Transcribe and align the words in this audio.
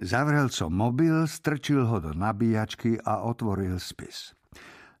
Zavrel 0.00 0.48
som 0.48 0.72
mobil, 0.72 1.28
strčil 1.28 1.84
ho 1.84 2.00
do 2.00 2.16
nabíjačky 2.16 2.96
a 3.04 3.20
otvoril 3.20 3.76
spis. 3.76 4.32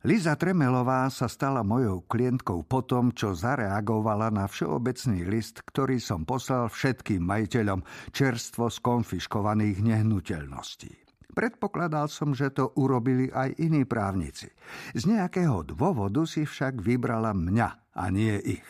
Liza 0.04 0.36
Tremelová 0.36 1.08
sa 1.08 1.24
stala 1.24 1.64
mojou 1.64 2.04
klientkou 2.04 2.68
po 2.68 2.84
tom, 2.84 3.08
čo 3.12 3.32
zareagovala 3.32 4.28
na 4.28 4.44
všeobecný 4.44 5.24
list, 5.24 5.64
ktorý 5.64 5.96
som 6.00 6.28
poslal 6.28 6.68
všetkým 6.68 7.24
majiteľom 7.24 7.80
čerstvo 8.12 8.68
skonfiškovaných 8.68 9.80
nehnuteľností. 9.80 10.92
Predpokladal 11.32 12.12
som, 12.12 12.36
že 12.36 12.52
to 12.52 12.68
urobili 12.76 13.32
aj 13.32 13.56
iní 13.56 13.88
právnici. 13.88 14.52
Z 14.92 15.08
nejakého 15.08 15.64
dôvodu 15.64 16.28
si 16.28 16.44
však 16.44 16.76
vybrala 16.76 17.32
mňa 17.32 17.96
a 17.96 18.04
nie 18.12 18.36
ich. 18.60 18.68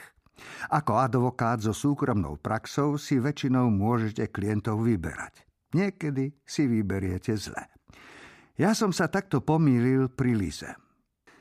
Ako 0.70 0.94
advokát 0.94 1.58
so 1.58 1.74
súkromnou 1.74 2.38
praxou 2.38 2.94
si 3.02 3.18
väčšinou 3.18 3.66
môžete 3.66 4.30
klientov 4.30 4.86
vyberať. 4.86 5.49
Niekedy 5.70 6.42
si 6.42 6.66
vyberiete 6.66 7.34
zle. 7.38 7.70
Ja 8.58 8.74
som 8.76 8.92
sa 8.92 9.08
takto 9.08 9.40
pomýlil 9.40 10.10
pri 10.12 10.36
Lize. 10.36 10.70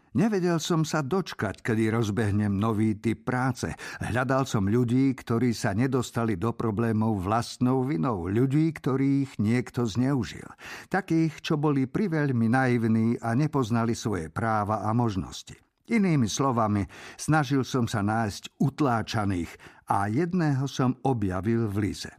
Nevedel 0.10 0.58
som 0.58 0.82
sa 0.82 1.06
dočkať, 1.06 1.62
kedy 1.62 1.94
rozbehnem 1.94 2.58
nový 2.58 2.98
typ 2.98 3.30
práce. 3.30 3.70
Hľadal 4.02 4.50
som 4.50 4.66
ľudí, 4.66 5.14
ktorí 5.14 5.54
sa 5.54 5.78
nedostali 5.78 6.34
do 6.34 6.50
problémov 6.50 7.22
vlastnou 7.22 7.86
vinou. 7.86 8.26
Ľudí, 8.26 8.74
ktorých 8.74 9.38
niekto 9.38 9.86
zneužil. 9.86 10.50
Takých, 10.90 11.46
čo 11.46 11.62
boli 11.62 11.86
priveľmi 11.86 12.50
naivní 12.50 13.22
a 13.22 13.38
nepoznali 13.38 13.94
svoje 13.94 14.34
práva 14.34 14.82
a 14.82 14.90
možnosti. 14.98 15.54
Inými 15.90 16.26
slovami, 16.26 16.86
snažil 17.18 17.62
som 17.62 17.86
sa 17.86 18.02
nájsť 18.02 18.62
utláčaných 18.62 19.52
a 19.94 20.10
jedného 20.10 20.66
som 20.66 20.98
objavil 21.06 21.70
v 21.70 21.90
Lize. 21.90 22.19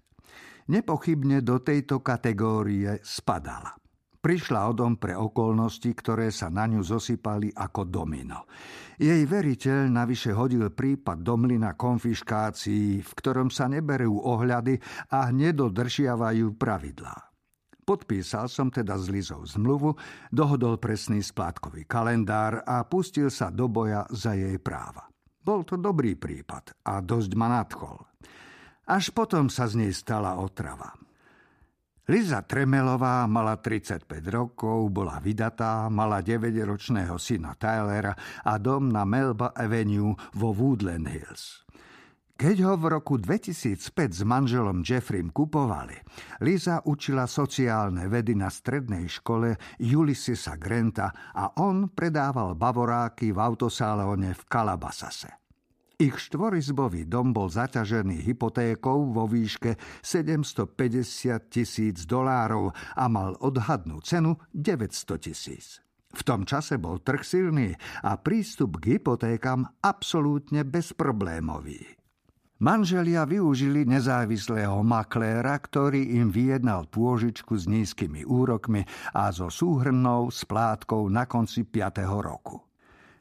Nepochybne 0.71 1.43
do 1.43 1.59
tejto 1.59 1.99
kategórie 1.99 3.03
spadala. 3.03 3.75
Prišla 4.23 4.71
o 4.71 4.73
dom 4.77 5.03
pre 5.03 5.19
okolnosti, 5.19 5.91
ktoré 5.91 6.31
sa 6.31 6.47
na 6.47 6.71
ňu 6.71 6.79
zosypali 6.79 7.51
ako 7.51 7.91
domino. 7.91 8.47
Jej 8.95 9.27
veriteľ 9.27 9.91
navyše 9.91 10.31
hodil 10.31 10.71
prípad 10.71 11.27
domlina 11.27 11.75
konfiškácií, 11.75 13.03
v 13.03 13.13
ktorom 13.19 13.51
sa 13.51 13.67
neberú 13.67 14.23
ohľady 14.23 14.79
a 15.11 15.35
nedodržiavajú 15.35 16.55
pravidlá. 16.55 17.19
Podpísal 17.83 18.47
som 18.47 18.71
teda 18.71 18.95
s 18.95 19.11
Lizou 19.11 19.43
zmluvu, 19.43 19.99
dohodol 20.31 20.79
presný 20.79 21.19
splátkový 21.19 21.83
kalendár 21.91 22.63
a 22.63 22.87
pustil 22.87 23.27
sa 23.27 23.51
do 23.51 23.67
boja 23.67 24.07
za 24.15 24.39
jej 24.39 24.55
práva. 24.63 25.11
Bol 25.43 25.67
to 25.67 25.75
dobrý 25.75 26.15
prípad 26.15 26.87
a 26.87 27.03
dosť 27.03 27.31
ma 27.35 27.59
nadchol. 27.59 27.99
Až 28.91 29.15
potom 29.15 29.47
sa 29.47 29.71
z 29.71 29.87
nej 29.87 29.95
stala 29.95 30.35
otrava. 30.43 30.91
Liza 32.11 32.43
Tremelová 32.43 33.23
mala 33.31 33.55
35 33.55 34.03
rokov, 34.35 34.91
bola 34.91 35.23
vydatá, 35.23 35.87
mala 35.87 36.19
9-ročného 36.19 37.15
syna 37.15 37.55
Tylera 37.55 38.11
a 38.43 38.59
dom 38.59 38.91
na 38.91 39.07
Melba 39.07 39.55
Avenue 39.55 40.19
vo 40.35 40.51
Woodland 40.51 41.07
Hills. 41.07 41.63
Keď 42.35 42.57
ho 42.67 42.75
v 42.75 42.99
roku 42.99 43.15
2005 43.15 43.95
s 44.11 44.23
manželom 44.27 44.83
Jeffrem 44.83 45.31
kupovali, 45.31 45.95
Liza 46.43 46.83
učila 46.83 47.31
sociálne 47.31 48.11
vedy 48.11 48.35
na 48.35 48.51
strednej 48.51 49.07
škole 49.07 49.79
Ulyssesa 49.79 50.59
Granta 50.59 51.15
a 51.31 51.63
on 51.63 51.95
predával 51.95 52.59
bavoráky 52.59 53.31
v 53.31 53.39
autosalóne 53.39 54.35
v 54.35 54.43
Calabasase. 54.51 55.40
Ich 56.01 56.17
štvorizbový 56.17 57.05
dom 57.05 57.37
bol 57.37 57.53
zaťažený 57.53 58.25
hypotékou 58.25 59.13
vo 59.13 59.29
výške 59.29 59.77
750 60.01 60.73
tisíc 61.53 62.09
dolárov 62.09 62.73
a 62.73 63.05
mal 63.13 63.37
odhadnú 63.37 64.01
cenu 64.01 64.41
900 64.57 65.21
tisíc. 65.21 65.85
V 66.17 66.25
tom 66.25 66.49
čase 66.49 66.81
bol 66.81 67.05
trh 67.05 67.21
silný 67.21 67.77
a 68.01 68.17
prístup 68.17 68.81
k 68.81 68.97
hypotékam 68.97 69.69
absolútne 69.85 70.65
bezproblémový. 70.65 71.85
Manželia 72.65 73.29
využili 73.29 73.85
nezávislého 73.85 74.81
makléra, 74.81 75.53
ktorý 75.61 76.17
im 76.17 76.33
vyjednal 76.33 76.89
pôžičku 76.89 77.61
s 77.61 77.69
nízkymi 77.69 78.25
úrokmi 78.25 78.89
a 79.13 79.29
so 79.37 79.53
súhrnou 79.53 80.33
splátkou 80.33 81.13
na 81.13 81.29
konci 81.29 81.69
5. 81.69 82.09
roku. 82.09 82.70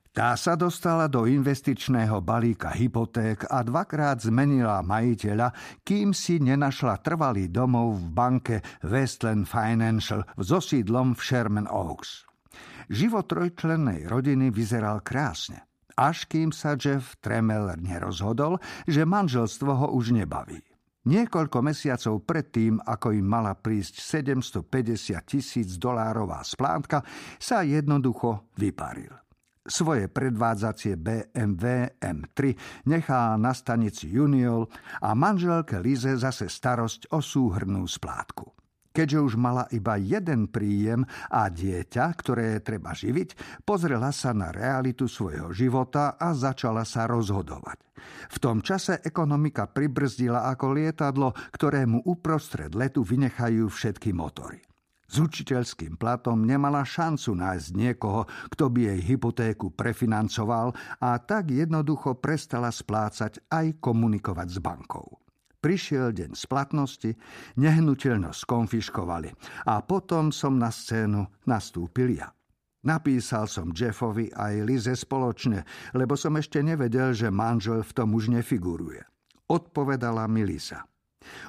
Tá 0.09 0.33
sa 0.33 0.57
dostala 0.57 1.05
do 1.05 1.29
investičného 1.29 2.17
balíka 2.25 2.73
hypoték 2.73 3.45
a 3.45 3.61
dvakrát 3.61 4.17
zmenila 4.17 4.81
majiteľa, 4.81 5.53
kým 5.85 6.17
si 6.17 6.41
nenašla 6.41 6.97
trvalý 7.05 7.45
domov 7.45 8.01
v 8.01 8.05
banke 8.09 8.57
Westland 8.81 9.45
Financial 9.45 10.25
so 10.41 10.57
sídlom 10.57 11.13
v 11.13 11.21
Sherman 11.21 11.69
Oaks. 11.69 12.25
Život 12.89 13.29
trojčlennej 13.29 14.09
rodiny 14.09 14.49
vyzeral 14.49 15.05
krásne, 15.05 15.69
až 15.93 16.25
kým 16.25 16.49
sa 16.49 16.73
Jeff 16.73 17.13
Tremeller 17.21 17.77
nerozhodol, 17.77 18.57
že 18.89 19.05
manželstvo 19.05 19.71
ho 19.77 19.87
už 19.93 20.17
nebaví. 20.17 20.57
Niekoľko 21.05 21.61
mesiacov 21.61 22.25
predtým, 22.25 22.81
ako 22.81 23.13
im 23.13 23.29
mala 23.29 23.53
prísť 23.53 24.01
750 24.01 25.21
tisíc 25.21 25.77
dolárová 25.77 26.41
splátka, 26.41 27.05
sa 27.37 27.61
jednoducho 27.61 28.49
vyparil. 28.57 29.28
Svoje 29.67 30.07
predvádzacie 30.07 30.95
BMW 30.95 31.93
M3 31.99 32.55
nechá 32.87 33.35
na 33.35 33.51
stanici 33.51 34.07
Junior 34.07 34.65
a 35.03 35.11
manželke 35.11 35.77
Lize 35.83 36.15
zase 36.15 36.47
starosť 36.47 37.11
o 37.11 37.19
súhrnú 37.19 37.83
splátku. 37.83 38.55
Keďže 38.89 39.19
už 39.21 39.33
mala 39.37 39.69
iba 39.69 40.01
jeden 40.01 40.49
príjem 40.49 41.05
a 41.29 41.47
dieťa, 41.47 42.05
ktoré 42.17 42.57
treba 42.59 42.91
živiť, 42.91 43.61
pozrela 43.61 44.09
sa 44.09 44.33
na 44.33 44.49
realitu 44.49 45.05
svojho 45.05 45.53
života 45.53 46.17
a 46.17 46.33
začala 46.33 46.81
sa 46.83 47.05
rozhodovať. 47.05 47.77
V 48.33 48.37
tom 48.41 48.65
čase 48.65 48.99
ekonomika 49.05 49.69
pribrzdila 49.69 50.49
ako 50.49 50.65
lietadlo, 50.73 51.31
ktorému 51.31 52.09
uprostred 52.09 52.73
letu 52.73 53.05
vynechajú 53.05 53.69
všetky 53.69 54.09
motory. 54.15 54.68
S 55.09 55.17
učiteľským 55.17 55.97
platom 55.97 56.45
nemala 56.45 56.85
šancu 56.85 57.33
nájsť 57.33 57.69
niekoho, 57.73 58.29
kto 58.53 58.69
by 58.69 58.93
jej 58.93 58.99
hypotéku 59.09 59.73
prefinancoval 59.73 60.77
a 61.01 61.17
tak 61.17 61.49
jednoducho 61.49 62.21
prestala 62.21 62.69
splácať 62.69 63.41
aj 63.49 63.81
komunikovať 63.81 64.47
s 64.53 64.57
bankou. 64.61 65.17
Prišiel 65.59 66.15
deň 66.15 66.37
splatnosti, 66.37 67.17
nehnuteľnosť 67.57 68.39
skonfiškovali 68.47 69.29
a 69.67 69.81
potom 69.83 70.31
som 70.31 70.55
na 70.55 70.71
scénu 70.71 71.25
nastúpil 71.49 72.15
ja. 72.15 72.31
Napísal 72.79 73.51
som 73.51 73.75
Jeffovi 73.75 74.31
aj 74.31 74.63
Lize 74.63 74.95
spoločne, 74.95 75.67
lebo 75.91 76.15
som 76.15 76.31
ešte 76.39 76.63
nevedel, 76.63 77.11
že 77.11 77.27
manžel 77.27 77.83
v 77.83 77.91
tom 77.91 78.15
už 78.15 78.31
nefiguruje. 78.31 79.03
Odpovedala 79.51 80.23
mi 80.31 80.47
Lisa. 80.47 80.88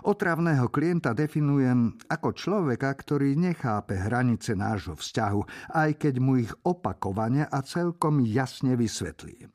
Otravného 0.04 0.66
klienta 0.72 1.12
definujem 1.12 1.94
ako 2.08 2.34
človeka, 2.34 2.90
ktorý 2.90 3.36
nechápe 3.36 3.94
hranice 3.96 4.56
nášho 4.56 4.96
vzťahu, 4.96 5.72
aj 5.76 5.90
keď 6.00 6.14
mu 6.18 6.40
ich 6.40 6.52
opakovane 6.64 7.46
a 7.46 7.58
celkom 7.62 8.24
jasne 8.24 8.74
vysvetlím. 8.74 9.52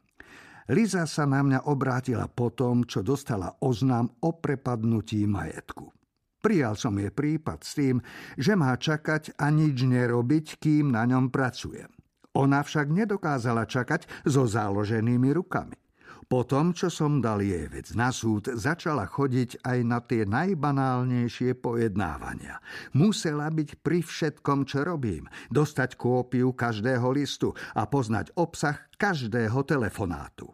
Liza 0.66 1.06
sa 1.06 1.30
na 1.30 1.46
mňa 1.46 1.70
obrátila 1.70 2.26
po 2.26 2.50
tom, 2.50 2.90
čo 2.90 3.06
dostala 3.06 3.54
oznám 3.62 4.10
o 4.26 4.34
prepadnutí 4.34 5.30
majetku. 5.30 5.94
Prijal 6.42 6.78
som 6.78 6.98
jej 6.98 7.10
prípad 7.10 7.62
s 7.62 7.72
tým, 7.78 8.02
že 8.38 8.54
má 8.58 8.74
čakať 8.74 9.38
a 9.38 9.50
nič 9.50 9.82
nerobiť, 9.82 10.62
kým 10.62 10.94
na 10.94 11.06
ňom 11.06 11.30
pracujem. 11.30 11.90
Ona 12.38 12.62
však 12.66 12.90
nedokázala 12.90 13.66
čakať 13.66 14.26
so 14.26 14.46
záloženými 14.46 15.34
rukami. 15.34 15.85
Po 16.26 16.42
tom, 16.42 16.74
čo 16.74 16.90
som 16.90 17.22
dal 17.22 17.46
jej 17.46 17.70
vec 17.70 17.94
na 17.94 18.10
súd, 18.10 18.50
začala 18.58 19.06
chodiť 19.06 19.62
aj 19.62 19.80
na 19.86 20.02
tie 20.02 20.26
najbanálnejšie 20.26 21.54
pojednávania. 21.62 22.58
Musela 22.98 23.46
byť 23.54 23.86
pri 23.86 24.02
všetkom, 24.02 24.66
čo 24.66 24.82
robím, 24.82 25.30
dostať 25.54 25.94
kópiu 25.94 26.50
každého 26.58 27.06
listu 27.14 27.54
a 27.78 27.86
poznať 27.86 28.34
obsah 28.42 28.90
každého 28.98 29.62
telefonátu. 29.70 30.50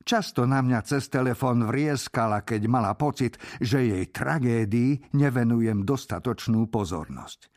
Často 0.00 0.48
na 0.48 0.64
mňa 0.64 0.80
cez 0.88 1.12
telefón 1.12 1.68
vrieskala, 1.68 2.40
keď 2.40 2.62
mala 2.72 2.96
pocit, 2.96 3.36
že 3.60 3.84
jej 3.84 4.08
tragédii 4.08 5.12
nevenujem 5.12 5.84
dostatočnú 5.84 6.72
pozornosť. 6.72 7.52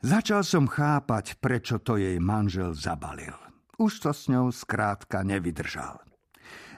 Začal 0.00 0.40
som 0.48 0.64
chápať, 0.64 1.36
prečo 1.36 1.76
to 1.76 2.00
jej 2.00 2.16
manžel 2.16 2.72
zabalil. 2.72 3.36
Už 3.76 4.00
to 4.00 4.16
s 4.16 4.32
ňou 4.32 4.48
skrátka 4.48 5.20
nevydržal. 5.20 6.00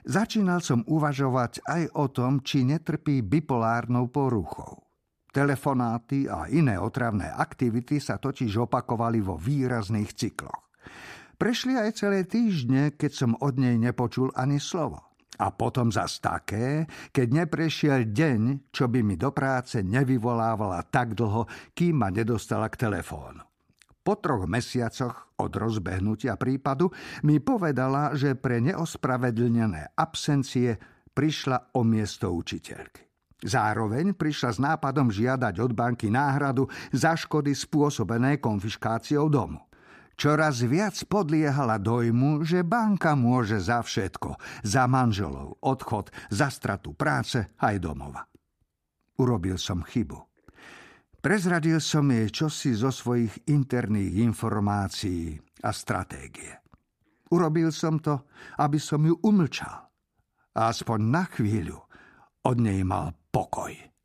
Začínal 0.08 0.64
som 0.64 0.88
uvažovať 0.88 1.68
aj 1.68 1.82
o 1.92 2.08
tom, 2.08 2.40
či 2.40 2.64
netrpí 2.64 3.20
bipolárnou 3.20 4.08
poruchou. 4.08 4.88
Telefonáty 5.28 6.24
a 6.24 6.48
iné 6.48 6.80
otravné 6.80 7.28
aktivity 7.28 8.00
sa 8.00 8.16
totiž 8.16 8.64
opakovali 8.64 9.20
vo 9.20 9.36
výrazných 9.36 10.16
cykloch. 10.16 10.72
Prešli 11.36 11.76
aj 11.76 12.00
celé 12.00 12.24
týždne, 12.24 12.96
keď 12.96 13.12
som 13.12 13.32
od 13.36 13.60
nej 13.60 13.76
nepočul 13.76 14.32
ani 14.32 14.56
slovo. 14.56 15.12
A 15.38 15.52
potom 15.52 15.92
zas 15.92 16.24
také, 16.24 16.88
keď 17.12 17.44
neprešiel 17.44 18.08
deň, 18.08 18.72
čo 18.72 18.88
by 18.88 19.04
mi 19.04 19.20
do 19.20 19.28
práce 19.30 19.84
nevyvolávala 19.84 20.88
tak 20.88 21.14
dlho, 21.14 21.44
kým 21.76 22.00
ma 22.00 22.08
nedostala 22.08 22.72
k 22.72 22.80
telefónu. 22.88 23.44
Po 24.08 24.16
troch 24.16 24.48
mesiacoch 24.48 25.36
od 25.36 25.52
rozbehnutia 25.52 26.40
prípadu 26.40 26.88
mi 27.28 27.44
povedala, 27.44 28.16
že 28.16 28.40
pre 28.40 28.56
neospravedlnené 28.64 29.92
absencie 30.00 30.80
prišla 31.12 31.76
o 31.76 31.84
miesto 31.84 32.32
učiteľky. 32.32 33.04
Zároveň 33.44 34.16
prišla 34.16 34.50
s 34.56 34.58
nápadom 34.64 35.12
žiadať 35.12 35.60
od 35.60 35.76
banky 35.76 36.08
náhradu 36.08 36.72
za 36.88 37.20
škody 37.20 37.52
spôsobené 37.52 38.40
konfiškáciou 38.40 39.28
domu. 39.28 39.60
Čoraz 40.16 40.64
viac 40.64 40.96
podliehala 41.04 41.76
dojmu, 41.76 42.48
že 42.48 42.64
banka 42.64 43.12
môže 43.12 43.60
za 43.60 43.84
všetko, 43.84 44.40
za 44.64 44.88
manželov, 44.88 45.60
odchod, 45.60 46.08
za 46.32 46.48
stratu 46.48 46.96
práce 46.96 47.44
aj 47.60 47.76
domova. 47.76 48.24
Urobil 49.20 49.60
som 49.60 49.84
chybu. 49.84 50.27
Prezradil 51.18 51.82
som 51.82 52.06
jej 52.06 52.30
čosi 52.30 52.78
zo 52.78 52.94
svojich 52.94 53.50
interných 53.50 54.22
informácií 54.22 55.34
a 55.66 55.74
stratégie. 55.74 56.62
Urobil 57.34 57.74
som 57.74 57.98
to, 57.98 58.30
aby 58.62 58.78
som 58.78 59.02
ju 59.02 59.18
umlčal. 59.26 59.90
A 60.54 60.70
aspoň 60.70 60.98
na 61.02 61.24
chvíľu 61.26 61.78
od 62.46 62.56
nej 62.62 62.86
mal 62.86 63.18
pokoj. 63.34 63.87